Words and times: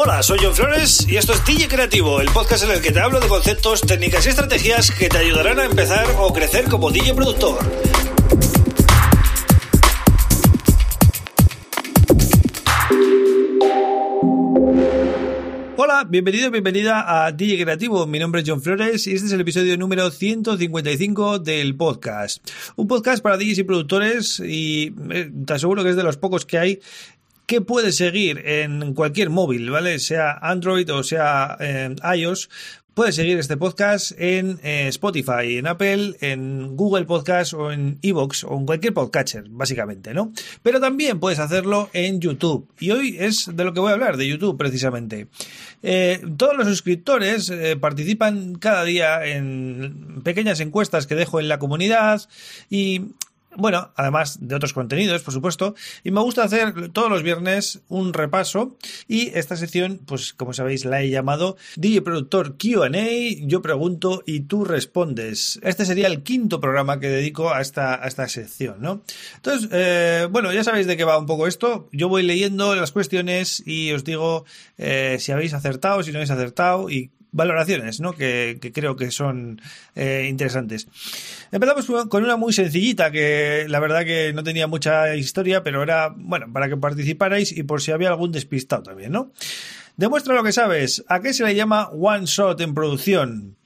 Hola, 0.00 0.22
soy 0.22 0.38
John 0.40 0.54
Flores 0.54 1.08
y 1.08 1.16
esto 1.16 1.32
es 1.32 1.44
DJ 1.44 1.66
Creativo, 1.66 2.20
el 2.20 2.28
podcast 2.28 2.62
en 2.62 2.70
el 2.70 2.80
que 2.80 2.92
te 2.92 3.00
hablo 3.00 3.18
de 3.18 3.26
conceptos, 3.26 3.80
técnicas 3.80 4.24
y 4.26 4.28
estrategias 4.28 4.92
que 4.92 5.08
te 5.08 5.18
ayudarán 5.18 5.58
a 5.58 5.64
empezar 5.64 6.06
o 6.20 6.32
crecer 6.32 6.66
como 6.66 6.92
DJ 6.92 7.14
productor. 7.14 7.58
Hola, 15.76 16.04
bienvenido, 16.08 16.50
bienvenida 16.52 17.24
a 17.24 17.32
DJ 17.32 17.64
Creativo. 17.64 18.06
Mi 18.06 18.20
nombre 18.20 18.42
es 18.42 18.48
John 18.48 18.62
Flores 18.62 19.04
y 19.08 19.14
este 19.14 19.26
es 19.26 19.32
el 19.32 19.40
episodio 19.40 19.76
número 19.76 20.12
155 20.12 21.40
del 21.40 21.74
podcast. 21.76 22.48
Un 22.76 22.86
podcast 22.86 23.20
para 23.20 23.36
DJs 23.36 23.58
y 23.58 23.62
productores 23.64 24.38
y 24.38 24.94
eh, 25.10 25.30
te 25.44 25.52
aseguro 25.54 25.82
que 25.82 25.90
es 25.90 25.96
de 25.96 26.04
los 26.04 26.16
pocos 26.16 26.46
que 26.46 26.58
hay 26.58 26.80
que 27.48 27.62
puedes 27.62 27.96
seguir 27.96 28.46
en 28.46 28.92
cualquier 28.92 29.30
móvil, 29.30 29.70
¿vale? 29.70 29.98
Sea 30.00 30.38
Android 30.42 30.92
o 30.92 31.02
sea 31.02 31.56
eh, 31.58 31.96
iOS, 32.14 32.50
Puedes 32.92 33.14
seguir 33.14 33.38
este 33.38 33.56
podcast 33.56 34.10
en 34.18 34.58
eh, 34.64 34.88
Spotify, 34.88 35.56
en 35.56 35.68
Apple, 35.68 36.16
en 36.20 36.76
Google 36.76 37.04
Podcast 37.04 37.54
o 37.54 37.70
en 37.70 37.96
Evox 38.02 38.42
o 38.42 38.58
en 38.58 38.66
cualquier 38.66 38.92
podcatcher, 38.92 39.44
básicamente, 39.48 40.12
¿no? 40.12 40.32
Pero 40.64 40.80
también 40.80 41.20
puedes 41.20 41.38
hacerlo 41.38 41.90
en 41.92 42.20
YouTube. 42.20 42.68
Y 42.80 42.90
hoy 42.90 43.16
es 43.16 43.48
de 43.54 43.64
lo 43.64 43.72
que 43.72 43.78
voy 43.78 43.90
a 43.90 43.94
hablar, 43.94 44.16
de 44.16 44.26
YouTube 44.26 44.58
precisamente. 44.58 45.28
Eh, 45.84 46.20
todos 46.36 46.56
los 46.56 46.66
suscriptores 46.66 47.52
participan 47.80 48.56
cada 48.56 48.82
día 48.82 49.24
en 49.24 50.20
pequeñas 50.24 50.58
encuestas 50.58 51.06
que 51.06 51.14
dejo 51.14 51.38
en 51.38 51.46
la 51.46 51.60
comunidad 51.60 52.28
y 52.68 53.12
bueno, 53.58 53.92
además 53.96 54.38
de 54.40 54.54
otros 54.54 54.72
contenidos, 54.72 55.22
por 55.22 55.34
supuesto, 55.34 55.74
y 56.04 56.12
me 56.12 56.20
gusta 56.20 56.44
hacer 56.44 56.90
todos 56.90 57.10
los 57.10 57.24
viernes 57.24 57.80
un 57.88 58.12
repaso 58.12 58.76
y 59.08 59.36
esta 59.36 59.56
sección, 59.56 60.00
pues 60.06 60.32
como 60.32 60.52
sabéis, 60.52 60.84
la 60.84 61.02
he 61.02 61.10
llamado 61.10 61.56
DJ 61.76 62.02
Productor 62.02 62.56
QA, 62.56 62.88
yo 63.40 63.60
pregunto 63.60 64.22
y 64.24 64.40
tú 64.40 64.64
respondes. 64.64 65.58
Este 65.64 65.84
sería 65.84 66.06
el 66.06 66.22
quinto 66.22 66.60
programa 66.60 67.00
que 67.00 67.08
dedico 67.08 67.52
a 67.52 67.60
esta, 67.60 68.02
a 68.02 68.06
esta 68.06 68.28
sección, 68.28 68.76
¿no? 68.80 69.02
Entonces, 69.34 69.68
eh, 69.72 70.28
bueno, 70.30 70.52
ya 70.52 70.62
sabéis 70.62 70.86
de 70.86 70.96
qué 70.96 71.02
va 71.02 71.18
un 71.18 71.26
poco 71.26 71.48
esto, 71.48 71.88
yo 71.90 72.08
voy 72.08 72.22
leyendo 72.22 72.76
las 72.76 72.92
cuestiones 72.92 73.62
y 73.66 73.90
os 73.92 74.04
digo 74.04 74.44
eh, 74.76 75.16
si 75.18 75.32
habéis 75.32 75.52
acertado, 75.52 76.04
si 76.04 76.12
no 76.12 76.18
habéis 76.18 76.30
acertado 76.30 76.88
y 76.90 77.10
valoraciones, 77.32 78.00
¿no? 78.00 78.12
Que, 78.12 78.58
creo 78.74 78.96
que 78.96 79.10
son 79.10 79.60
eh, 79.94 80.26
interesantes. 80.28 80.88
Empezamos 81.52 82.08
con 82.08 82.24
una 82.24 82.36
muy 82.36 82.52
sencillita, 82.52 83.10
que 83.10 83.66
la 83.68 83.80
verdad 83.80 84.04
que 84.04 84.32
no 84.32 84.42
tenía 84.42 84.66
mucha 84.66 85.14
historia, 85.14 85.62
pero 85.62 85.82
era, 85.82 86.14
bueno, 86.16 86.52
para 86.52 86.68
que 86.68 86.76
participarais 86.76 87.52
y 87.52 87.62
por 87.62 87.82
si 87.82 87.92
había 87.92 88.08
algún 88.08 88.32
despistado 88.32 88.82
también, 88.82 89.12
¿no? 89.12 89.32
Demuestra 89.96 90.34
lo 90.34 90.44
que 90.44 90.52
sabes. 90.52 91.04
¿A 91.08 91.20
qué 91.20 91.32
se 91.32 91.44
le 91.44 91.54
llama 91.54 91.88
one 91.88 92.26
shot 92.26 92.60
en 92.60 92.74
producción? 92.74 93.56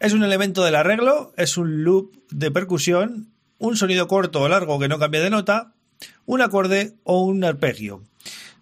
Es 0.00 0.12
un 0.12 0.24
elemento 0.24 0.64
del 0.64 0.74
arreglo, 0.74 1.32
es 1.36 1.56
un 1.56 1.84
loop 1.84 2.12
de 2.30 2.50
percusión, 2.50 3.28
un 3.58 3.76
sonido 3.76 4.08
corto 4.08 4.42
o 4.42 4.48
largo 4.48 4.78
que 4.78 4.88
no 4.88 4.98
cambia 4.98 5.20
de 5.20 5.30
nota, 5.30 5.72
un 6.26 6.40
acorde 6.40 6.94
o 7.04 7.22
un 7.22 7.44
arpegio. 7.44 8.02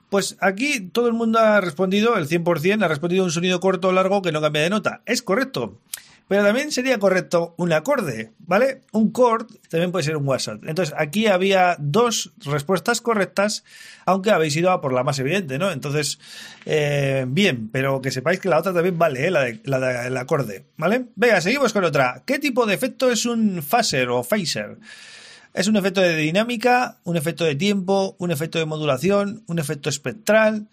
Pues 0.09 0.37
aquí 0.41 0.81
todo 0.81 1.09
el 1.09 1.15
mundo 1.15 1.39
ha 1.39 1.61
respondido, 1.61 2.17
el 2.17 2.29
100%, 2.29 2.85
ha 2.85 2.89
respondido 2.89 3.25
un 3.25 3.31
sonido 3.31 3.61
corto 3.61 3.89
o 3.89 3.93
largo 3.93 4.23
que 4.23 4.33
no 4.33 4.41
cambia 4.41 4.63
de 4.63 4.71
nota. 4.71 5.03
Es 5.05 5.23
correcto. 5.23 5.81
Pero 6.29 6.43
también 6.43 6.73
sería 6.73 6.99
correcto 6.99 7.55
un 7.57 7.73
acorde, 7.73 8.33
¿vale? 8.39 8.83
Un 8.91 9.13
chord 9.13 9.47
también 9.69 9.93
puede 9.93 10.05
ser 10.05 10.17
un 10.17 10.27
WhatsApp. 10.27 10.65
Entonces 10.67 10.93
aquí 10.99 11.29
había 11.29 11.77
dos 11.79 12.33
respuestas 12.45 13.01
correctas, 13.01 13.63
aunque 14.07 14.33
habéis 14.33 14.57
ido 14.57 14.73
a 14.73 14.81
por 14.81 14.93
la 14.93 15.05
más 15.05 15.21
evidente, 15.21 15.57
¿no? 15.59 15.71
Entonces, 15.71 16.19
eh, 16.65 17.27
bien, 17.29 17.69
pero 17.71 18.01
que 18.01 18.11
sepáis 18.11 18.41
que 18.41 18.49
la 18.49 18.59
otra 18.59 18.73
también 18.73 18.99
vale, 18.99 19.29
¿eh? 19.29 19.31
la, 19.31 19.45
de, 19.45 19.61
la 19.65 19.79
del 19.79 20.17
acorde, 20.17 20.65
¿vale? 20.77 21.07
Venga, 21.15 21.41
seguimos 21.41 21.73
con 21.73 21.85
otra. 21.85 22.23
¿Qué 22.27 22.41
tipo 22.41 22.67
de 22.67 22.75
efecto 22.75 23.09
es 23.09 23.25
un 23.25 23.63
phaser 23.63 24.09
o 24.09 24.25
phaser? 24.25 24.79
Es 25.57 25.69
un 25.69 25.77
efecto 25.77 26.03
de 26.03 26.15
dinámica, 26.15 26.99
un 27.05 27.17
efecto 27.17 27.43
de 27.43 27.55
tiempo, 27.55 28.15
un 28.19 28.31
efecto 28.31 28.59
de 28.59 28.67
modulación, 28.67 29.43
un 29.47 29.59
efecto 29.59 29.89
espectral 29.89 30.67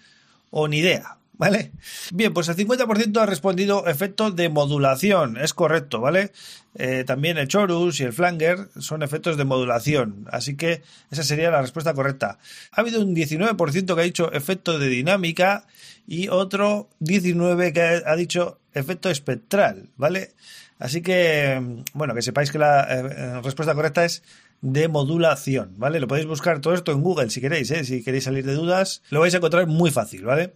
o 0.51 0.67
ni 0.67 0.79
idea, 0.79 1.19
¿vale? 1.38 1.71
Bien, 2.11 2.33
pues 2.33 2.49
el 2.49 2.57
50% 2.57 3.17
ha 3.21 3.25
respondido 3.25 3.88
efecto 3.88 4.29
de 4.29 4.49
modulación, 4.49 5.38
es 5.38 5.53
correcto, 5.53 6.01
¿vale? 6.01 6.33
Eh, 6.75 7.05
también 7.07 7.38
el 7.38 7.47
chorus 7.47 8.01
y 8.01 8.03
el 8.03 8.11
flanger 8.11 8.67
son 8.77 9.03
efectos 9.03 9.38
de 9.38 9.45
modulación, 9.45 10.27
así 10.29 10.57
que 10.57 10.81
esa 11.11 11.23
sería 11.23 11.50
la 11.50 11.61
respuesta 11.61 11.94
correcta. 11.94 12.38
Ha 12.73 12.81
habido 12.81 13.00
un 13.00 13.15
19% 13.15 13.95
que 13.95 14.01
ha 14.01 14.03
dicho 14.03 14.33
efecto 14.33 14.79
de 14.79 14.89
dinámica 14.89 15.65
y 16.05 16.27
otro 16.27 16.89
19% 17.00 17.71
que 17.71 18.03
ha 18.05 18.15
dicho 18.17 18.59
efecto 18.73 19.09
espectral, 19.09 19.88
¿vale? 19.95 20.33
Así 20.77 21.01
que, 21.01 21.61
bueno, 21.94 22.13
que 22.13 22.21
sepáis 22.21 22.51
que 22.51 22.59
la 22.59 22.83
eh, 22.89 23.41
respuesta 23.41 23.73
correcta 23.73 24.03
es 24.03 24.23
de 24.63 24.88
modulación, 24.88 25.74
¿vale? 25.78 26.00
Lo 26.00 26.07
podéis 26.07 26.25
buscar 26.25 26.62
todo 26.62 26.74
esto 26.74 26.94
en 26.94 27.01
Google 27.01 27.29
si 27.29 27.41
queréis, 27.41 27.69
¿eh? 27.69 27.84
Si 27.84 28.01
queréis 28.01 28.24
salir 28.24 28.46
de 28.46 28.56
dudas, 28.56 29.03
lo 29.09 29.19
vais 29.19 29.34
a 29.34 29.38
encontrar 29.38 29.68
muy 29.68 29.91
fácil, 29.91 30.24
¿vale? 30.24 30.53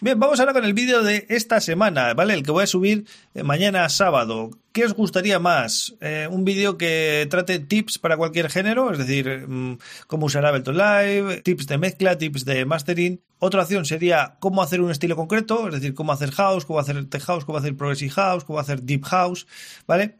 Bien, 0.00 0.18
vamos 0.18 0.40
ahora 0.40 0.52
con 0.52 0.64
el 0.64 0.74
vídeo 0.74 1.02
de 1.04 1.26
esta 1.30 1.60
semana, 1.60 2.12
¿vale? 2.12 2.34
El 2.34 2.42
que 2.42 2.50
voy 2.50 2.64
a 2.64 2.66
subir 2.66 3.06
eh, 3.34 3.44
mañana 3.44 3.88
sábado. 3.88 4.50
¿Qué 4.72 4.84
os 4.84 4.94
gustaría 4.94 5.38
más? 5.38 5.94
Eh, 6.00 6.28
¿Un 6.30 6.44
vídeo 6.44 6.76
que 6.76 7.26
trate 7.30 7.60
tips 7.60 7.98
para 7.98 8.16
cualquier 8.16 8.50
género? 8.50 8.90
Es 8.90 8.98
decir, 8.98 9.46
mm, 9.46 9.78
cómo 10.08 10.26
usar 10.26 10.44
Ableton 10.44 10.76
Live, 10.76 11.40
tips 11.42 11.68
de 11.68 11.78
mezcla, 11.78 12.18
tips 12.18 12.44
de 12.44 12.64
mastering. 12.66 13.22
Otra 13.38 13.62
opción 13.62 13.86
sería 13.86 14.36
cómo 14.40 14.60
hacer 14.60 14.80
un 14.80 14.90
estilo 14.90 15.14
concreto, 15.14 15.68
es 15.68 15.74
decir, 15.74 15.94
cómo 15.94 16.12
hacer 16.12 16.32
house, 16.32 16.66
cómo 16.66 16.80
hacer 16.80 17.02
tech 17.08 17.22
house, 17.22 17.44
cómo 17.44 17.58
hacer 17.58 17.76
progressive 17.76 18.10
house, 18.10 18.44
cómo 18.44 18.58
hacer 18.58 18.82
deep 18.82 19.04
house, 19.04 19.46
¿vale? 19.86 20.18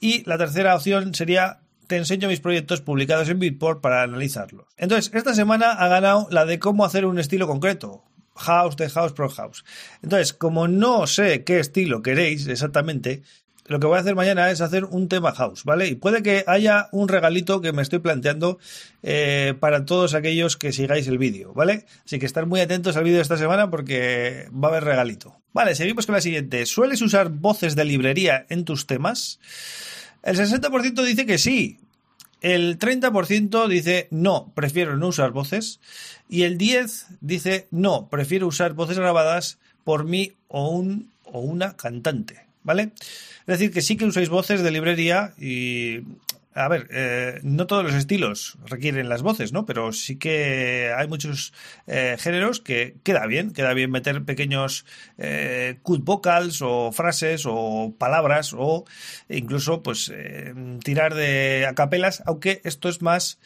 Y 0.00 0.22
la 0.28 0.36
tercera 0.36 0.76
opción 0.76 1.14
sería 1.14 1.60
te 1.88 1.96
enseño 1.96 2.28
mis 2.28 2.40
proyectos 2.40 2.80
publicados 2.80 3.28
en 3.28 3.40
Beatport 3.40 3.80
para 3.80 4.02
analizarlos. 4.02 4.66
Entonces, 4.76 5.12
esta 5.14 5.34
semana 5.34 5.72
ha 5.72 5.88
ganado 5.88 6.28
la 6.30 6.44
de 6.44 6.58
cómo 6.58 6.84
hacer 6.84 7.06
un 7.06 7.18
estilo 7.18 7.48
concreto. 7.48 8.04
House, 8.36 8.76
de 8.76 8.88
House, 8.88 9.12
Pro 9.12 9.28
House. 9.30 9.64
Entonces, 10.02 10.32
como 10.32 10.68
no 10.68 11.08
sé 11.08 11.42
qué 11.42 11.58
estilo 11.58 12.02
queréis 12.02 12.46
exactamente, 12.46 13.22
lo 13.68 13.80
que 13.80 13.86
voy 13.86 13.96
a 13.96 14.00
hacer 14.00 14.14
mañana 14.14 14.50
es 14.50 14.60
hacer 14.60 14.84
un 14.84 15.08
tema 15.08 15.32
house, 15.32 15.64
¿vale? 15.64 15.88
Y 15.88 15.94
puede 15.94 16.22
que 16.22 16.44
haya 16.46 16.88
un 16.92 17.08
regalito 17.08 17.60
que 17.60 17.72
me 17.72 17.82
estoy 17.82 17.98
planteando 17.98 18.58
eh, 19.02 19.54
para 19.60 19.84
todos 19.84 20.14
aquellos 20.14 20.56
que 20.56 20.72
sigáis 20.72 21.06
el 21.08 21.18
vídeo, 21.18 21.52
¿vale? 21.52 21.84
Así 22.04 22.18
que 22.18 22.26
estar 22.26 22.46
muy 22.46 22.60
atentos 22.60 22.96
al 22.96 23.04
vídeo 23.04 23.16
de 23.16 23.22
esta 23.22 23.36
semana 23.36 23.70
porque 23.70 24.48
va 24.52 24.68
a 24.68 24.70
haber 24.70 24.84
regalito. 24.84 25.36
Vale, 25.52 25.74
seguimos 25.74 26.06
con 26.06 26.14
la 26.14 26.20
siguiente. 26.20 26.64
¿Sueles 26.64 27.02
usar 27.02 27.28
voces 27.28 27.76
de 27.76 27.84
librería 27.84 28.46
en 28.48 28.64
tus 28.64 28.86
temas? 28.86 29.38
El 30.22 30.36
60% 30.36 31.04
dice 31.04 31.26
que 31.26 31.38
sí. 31.38 31.78
El 32.40 32.78
30% 32.78 33.66
dice 33.66 34.08
no, 34.10 34.52
prefiero 34.54 34.96
no 34.96 35.08
usar 35.08 35.32
voces. 35.32 35.80
Y 36.28 36.42
el 36.42 36.58
10% 36.58 37.18
dice 37.20 37.68
no, 37.70 38.08
prefiero 38.08 38.46
usar 38.46 38.74
voces 38.74 38.98
grabadas 38.98 39.58
por 39.84 40.04
mí 40.04 40.32
o 40.48 40.68
un 40.68 41.10
o 41.24 41.40
una 41.40 41.76
cantante. 41.76 42.46
¿Vale? 42.62 42.90
Es 43.40 43.46
decir, 43.46 43.72
que 43.72 43.80
sí 43.80 43.96
que 43.96 44.04
usáis 44.04 44.28
voces 44.28 44.62
de 44.62 44.70
librería 44.70 45.32
y 45.38 46.00
a 46.58 46.68
ver, 46.68 46.88
eh, 46.90 47.38
no 47.42 47.66
todos 47.66 47.84
los 47.84 47.94
estilos 47.94 48.58
requieren 48.64 49.08
las 49.08 49.22
voces, 49.22 49.52
¿no? 49.52 49.64
Pero 49.64 49.92
sí 49.92 50.16
que 50.16 50.92
hay 50.96 51.06
muchos 51.06 51.52
eh, 51.86 52.16
géneros 52.18 52.60
que 52.60 52.96
queda 53.04 53.26
bien, 53.26 53.52
queda 53.52 53.74
bien 53.74 53.90
meter 53.90 54.24
pequeños 54.24 54.84
eh, 55.18 55.78
cut 55.82 56.04
vocals 56.04 56.60
o 56.60 56.90
frases 56.90 57.44
o 57.46 57.94
palabras 57.96 58.54
o 58.56 58.84
incluso 59.28 59.82
pues 59.82 60.12
tirar 60.82 61.14
de 61.14 61.66
acapelas, 61.68 62.22
aunque 62.26 62.60
esto 62.64 62.88
es 62.88 63.02
más 63.02 63.38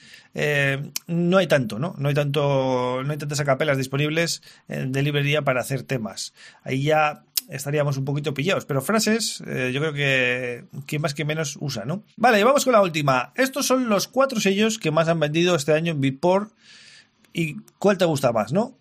no 1.07 1.37
hay 1.37 1.47
tanto, 1.47 1.79
¿no? 1.79 1.95
No 1.99 2.09
hay 2.09 2.15
tanto, 2.15 3.03
no 3.05 3.13
hay 3.13 3.19
tantas 3.19 3.41
acapelas 3.41 3.77
disponibles 3.77 4.43
de 4.69 5.03
librería 5.03 5.43
para 5.43 5.61
hacer 5.61 5.83
temas. 5.83 6.33
Ahí 6.63 6.85
ya 6.85 7.25
estaríamos 7.49 7.97
un 7.97 8.05
poquito 8.05 8.35
pillados. 8.35 8.65
Pero 8.65 8.83
frases, 8.83 9.43
eh, 9.47 9.71
yo 9.73 9.81
creo 9.81 9.93
que, 9.93 10.65
que 10.87 10.99
más 10.99 11.15
que 11.15 11.25
menos 11.25 11.57
usa, 11.61 11.85
¿no? 11.85 12.03
Vale, 12.17 12.43
vamos 12.45 12.65
con 12.65 12.73
la 12.73 12.83
última. 12.83 13.33
Estos 13.37 13.67
son 13.67 13.89
los 13.89 14.09
cuatro 14.09 14.41
sellos 14.41 14.79
que 14.79 14.91
más 14.91 15.09
han 15.09 15.21
vendido 15.21 15.55
este 15.55 15.73
año 15.73 15.93
en 15.93 16.01
Beatport. 16.01 16.53
¿Y 17.33 17.57
cuál 17.79 17.99
te 17.99 18.05
gusta 18.05 18.33
más, 18.33 18.53
no? 18.53 18.79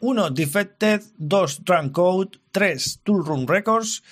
1. 0.00 0.30
Defected. 0.30 1.02
2. 1.18 1.64
Drunk 1.64 1.92
Code. 1.92 2.38
3. 2.52 3.00
Tool 3.02 3.24
Room 3.24 3.46
Records. 3.46 4.02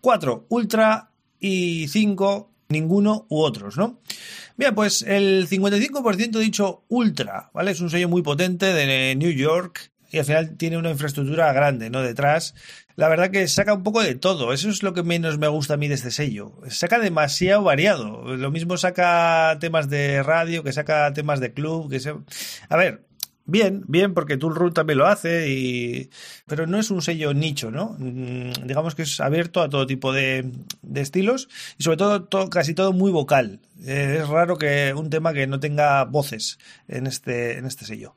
4. 0.00 0.46
Ultra. 0.48 1.10
Y 1.40 1.88
5. 1.88 2.50
Ninguno 2.70 3.26
u 3.30 3.40
otros, 3.40 3.78
¿no? 3.78 3.98
Bien, 4.58 4.74
pues 4.74 5.02
el 5.02 5.48
55% 5.48 6.36
ha 6.36 6.40
dicho 6.40 6.84
Ultra, 6.88 7.50
¿vale? 7.54 7.70
Es 7.70 7.80
un 7.80 7.88
sello 7.88 8.08
muy 8.10 8.22
potente 8.22 8.74
de 8.74 9.14
New 9.14 9.30
York 9.30 9.90
y 10.10 10.18
al 10.18 10.24
final 10.24 10.56
tiene 10.56 10.76
una 10.76 10.90
infraestructura 10.90 11.52
grande, 11.52 11.90
¿no? 11.90 12.02
Detrás 12.02 12.54
la 12.98 13.08
verdad 13.08 13.30
que 13.30 13.46
saca 13.46 13.74
un 13.74 13.84
poco 13.84 14.02
de 14.02 14.16
todo. 14.16 14.52
Eso 14.52 14.68
es 14.68 14.82
lo 14.82 14.92
que 14.92 15.04
menos 15.04 15.38
me 15.38 15.46
gusta 15.46 15.74
a 15.74 15.76
mí 15.76 15.86
de 15.86 15.94
este 15.94 16.10
sello. 16.10 16.54
Saca 16.68 16.98
demasiado 16.98 17.62
variado. 17.62 18.36
Lo 18.36 18.50
mismo 18.50 18.76
saca 18.76 19.56
temas 19.60 19.88
de 19.88 20.20
radio, 20.24 20.64
que 20.64 20.72
saca 20.72 21.12
temas 21.12 21.38
de 21.38 21.52
club, 21.52 21.88
que 21.88 22.00
se... 22.00 22.12
A 22.68 22.76
ver, 22.76 23.04
bien, 23.44 23.84
bien, 23.86 24.14
porque 24.14 24.36
Tool 24.36 24.74
también 24.74 24.98
lo 24.98 25.06
hace, 25.06 25.48
y... 25.48 26.10
pero 26.48 26.66
no 26.66 26.76
es 26.76 26.90
un 26.90 27.00
sello 27.00 27.32
nicho, 27.34 27.70
¿no? 27.70 27.94
Mm, 28.00 28.66
digamos 28.66 28.96
que 28.96 29.02
es 29.02 29.20
abierto 29.20 29.62
a 29.62 29.68
todo 29.68 29.86
tipo 29.86 30.12
de, 30.12 30.50
estilos 30.96 31.48
y 31.78 31.84
sobre 31.84 31.98
todo, 31.98 32.50
casi 32.50 32.74
todo 32.74 32.92
muy 32.92 33.12
vocal. 33.12 33.60
Eh, 33.86 34.18
es 34.22 34.28
raro 34.28 34.58
que 34.58 34.92
un 34.92 35.08
tema 35.08 35.32
que 35.32 35.46
no 35.46 35.60
tenga 35.60 36.02
voces 36.02 36.58
en 36.88 37.06
este, 37.06 37.58
en 37.58 37.66
este 37.66 37.84
sello. 37.84 38.16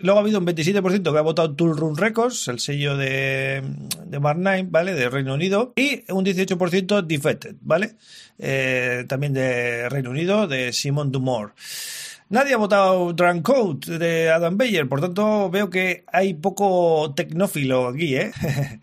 Luego 0.00 0.18
ha 0.18 0.22
habido 0.22 0.38
un 0.38 0.46
27% 0.46 1.12
que 1.12 1.18
ha 1.18 1.22
votado 1.22 1.54
Tool 1.54 1.76
Room 1.76 1.96
Records, 1.96 2.48
el 2.48 2.58
sello 2.60 2.96
de, 2.96 3.62
de 4.06 4.20
Mark 4.20 4.38
9, 4.40 4.68
¿vale? 4.70 4.94
De 4.94 5.08
Reino 5.08 5.34
Unido. 5.34 5.72
Y 5.76 6.04
un 6.10 6.24
18% 6.24 7.02
Defected, 7.02 7.56
¿vale? 7.60 7.96
Eh, 8.38 9.04
también 9.08 9.34
de 9.34 9.88
Reino 9.90 10.10
Unido, 10.10 10.48
de 10.48 10.72
Simon 10.72 11.12
Dumore. 11.12 11.52
Nadie 12.32 12.54
ha 12.54 12.56
votado 12.56 13.12
Drunk 13.12 13.46
de 13.84 14.30
Adam 14.30 14.56
Bayer, 14.56 14.88
por 14.88 15.02
tanto 15.02 15.50
veo 15.50 15.68
que 15.68 16.06
hay 16.10 16.32
poco 16.32 17.12
tecnófilo 17.14 17.88
aquí, 17.88 18.16
¿eh? 18.16 18.32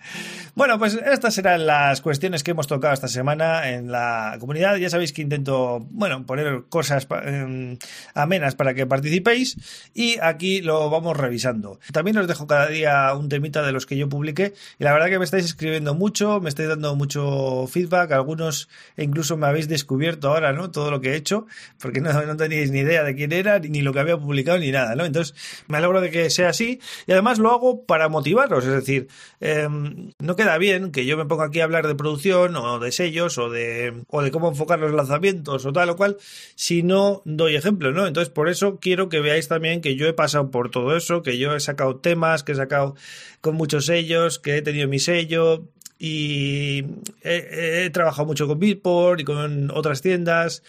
bueno, 0.56 0.78
pues 0.78 0.94
estas 0.94 1.34
serán 1.34 1.66
las 1.66 2.00
cuestiones 2.02 2.44
que 2.44 2.52
hemos 2.52 2.68
tocado 2.68 2.94
esta 2.94 3.08
semana 3.08 3.72
en 3.72 3.92
la 3.92 4.38
comunidad. 4.40 4.76
Ya 4.76 4.92
sabéis 4.92 5.14
que 5.14 5.24
intento, 5.24 5.80
bueno, 5.90 6.28
poner 6.28 6.66
cosas 6.70 7.08
em, 7.24 7.80
amenas 8.14 8.54
para 8.54 8.76
que 8.76 8.86
participéis 8.86 9.58
y 9.96 10.20
aquí 10.22 10.62
lo 10.62 10.92
vamos 10.92 11.18
revisando. 11.18 11.80
También 11.92 12.20
os 12.20 12.28
dejo 12.28 12.46
cada 12.46 12.68
día 12.68 13.12
un 13.16 13.30
temita 13.30 13.64
de 13.64 13.72
los 13.72 13.88
que 13.88 13.98
yo 13.98 14.08
publiqué 14.10 14.54
y 14.78 14.84
la 14.84 14.94
verdad 14.94 15.08
que 15.08 15.18
me 15.18 15.26
estáis 15.26 15.46
escribiendo 15.46 15.96
mucho, 15.96 16.40
me 16.40 16.50
estáis 16.50 16.70
dando 16.70 16.96
mucho 16.96 17.66
feedback, 17.66 18.12
algunos 18.12 18.70
incluso 18.96 19.38
me 19.38 19.48
habéis 19.48 19.68
descubierto 19.68 20.30
ahora, 20.30 20.54
¿no? 20.54 20.70
Todo 20.70 20.92
lo 20.92 21.02
que 21.02 21.14
he 21.14 21.16
hecho, 21.16 21.48
porque 21.82 22.00
no, 22.00 22.14
no 22.14 22.38
teníais 22.38 22.70
ni 22.70 22.82
idea 22.82 23.04
de 23.04 23.16
quién 23.16 23.39
ni 23.44 23.82
lo 23.82 23.94
que 23.94 24.00
había 24.00 24.18
publicado, 24.18 24.60
ni 24.60 24.72
nada, 24.72 24.96
¿no? 24.96 25.06
Entonces, 25.06 25.36
me 25.68 25.78
alegro 25.78 26.02
de 26.02 26.12
que 26.12 26.30
sea 26.30 26.50
así 26.50 26.80
y 27.08 27.12
además 27.12 27.40
lo 27.40 27.52
hago 27.52 27.86
para 27.86 28.10
motivaros, 28.10 28.66
es 28.66 28.72
decir, 28.72 29.08
em, 29.40 30.12
no 30.20 30.36
queda 30.36 30.58
bien 30.58 30.92
que 30.92 31.06
yo 31.06 31.18
me 31.18 31.26
ponga 31.26 31.46
aquí 31.46 31.60
a 31.60 31.64
hablar 31.64 31.88
de 31.88 31.96
producción 31.96 32.56
o 32.56 32.80
de 32.80 32.92
sellos 32.92 33.38
o 33.38 33.50
de, 33.50 34.04
o 34.08 34.22
de 34.22 34.32
cómo 34.32 34.50
enfocar 34.50 34.80
los 34.80 34.94
lanzamientos 34.94 35.66
o 35.66 35.74
tal 35.74 35.90
o 35.90 35.96
cual, 35.96 36.18
si 36.56 36.84
no 36.84 37.22
doy 37.26 37.56
ejemplo, 37.56 37.92
¿no? 37.92 38.08
Entonces, 38.08 38.34
por 38.34 38.50
eso 38.50 38.80
quiero 38.80 39.10
que 39.10 39.20
veáis 39.20 39.48
también 39.48 39.82
que 39.82 39.96
yo 39.96 40.08
he 40.08 40.14
pasado 40.14 40.52
por 40.52 40.70
todo 40.72 40.96
eso, 40.96 41.22
que 41.22 41.38
yo 41.38 41.56
he 41.56 41.60
sacado 41.60 41.98
temas, 41.98 42.44
que 42.44 42.54
he 42.54 42.56
sacado 42.56 42.96
con 43.42 43.56
muchos 43.56 43.86
sellos, 43.86 44.40
que 44.40 44.58
he 44.58 44.62
tenido 44.62 44.88
mi 44.88 45.00
sello, 45.00 45.66
y 46.00 46.86
he, 47.24 47.90
trabajado 47.92 48.26
mucho 48.26 48.48
con 48.48 48.58
Beatport 48.58 49.20
y 49.20 49.26
con 49.26 49.70
otras 49.72 50.02
tiendas 50.02 50.64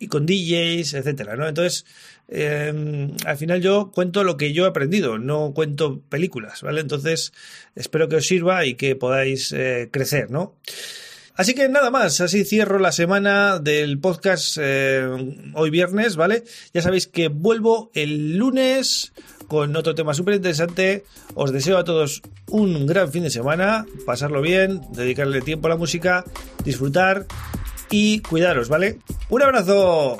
y 0.00 0.08
con 0.08 0.26
DJs, 0.26 0.94
etcétera, 0.94 1.36
¿no? 1.36 1.46
Entonces, 1.46 1.84
em, 2.26 3.12
al 3.26 3.36
final 3.36 3.60
yo 3.60 3.92
cuento 3.92 4.24
lo 4.24 4.36
que 4.38 4.52
yo 4.52 4.64
he 4.64 4.68
aprendido, 4.68 5.18
no 5.18 5.52
cuento 5.54 6.00
películas, 6.08 6.62
¿vale? 6.62 6.80
Entonces, 6.80 7.32
espero 7.76 8.08
que 8.08 8.16
os 8.16 8.26
sirva 8.26 8.64
y 8.64 8.74
que 8.74 8.96
podáis 8.96 9.52
eh, 9.52 9.90
crecer, 9.92 10.30
¿no? 10.30 10.56
Así 11.34 11.54
que 11.54 11.68
nada 11.68 11.90
más, 11.90 12.20
así 12.20 12.44
cierro 12.44 12.78
la 12.78 12.92
semana 12.92 13.58
del 13.58 13.98
podcast 13.98 14.56
eh, 14.60 15.06
hoy 15.54 15.70
viernes, 15.70 16.16
¿vale? 16.16 16.44
Ya 16.72 16.82
sabéis 16.82 17.06
que 17.06 17.28
vuelvo 17.28 17.90
el 17.94 18.36
lunes 18.36 19.12
con 19.48 19.74
otro 19.76 19.94
tema 19.94 20.14
súper 20.14 20.34
interesante. 20.34 21.04
Os 21.34 21.52
deseo 21.52 21.76
a 21.76 21.84
todos 21.84 22.22
un 22.48 22.86
gran 22.86 23.10
fin 23.12 23.22
de 23.22 23.30
semana, 23.30 23.84
pasarlo 24.06 24.40
bien, 24.40 24.80
dedicarle 24.92 25.40
tiempo 25.40 25.66
a 25.66 25.70
la 25.70 25.76
música, 25.76 26.24
disfrutar 26.64 27.26
y 27.90 28.20
cuidaros, 28.20 28.68
¿vale? 28.68 28.98
Un 29.28 29.42
abrazo. 29.42 30.18